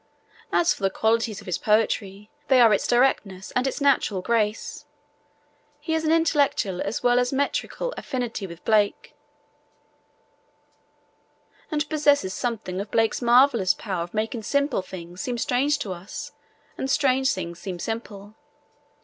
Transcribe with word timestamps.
As 0.51 0.73
for 0.73 0.81
the 0.81 0.89
qualities 0.89 1.41
of 1.41 1.45
his 1.45 1.59
poetry, 1.59 2.31
they 2.47 2.59
are 2.59 2.73
its 2.73 2.87
directness 2.87 3.51
and 3.51 3.67
its 3.67 3.79
natural 3.79 4.23
grace. 4.23 4.85
He 5.79 5.93
has 5.93 6.03
an 6.03 6.11
intellectual 6.11 6.81
as 6.81 7.03
well 7.03 7.19
as 7.19 7.31
a 7.31 7.35
metrical 7.35 7.93
affinity 7.95 8.47
with 8.47 8.65
Blake, 8.65 9.13
and 11.69 11.87
possesses 11.87 12.33
something 12.33 12.81
of 12.81 12.89
Blake's 12.89 13.21
marvellous 13.21 13.75
power 13.75 14.01
of 14.01 14.15
making 14.15 14.41
simple 14.41 14.81
things 14.81 15.21
seem 15.21 15.37
strange 15.37 15.77
to 15.77 15.93
us, 15.93 16.31
and 16.79 16.89
strange 16.89 17.31
things 17.31 17.59
seem 17.59 17.77
simple. 17.77 18.33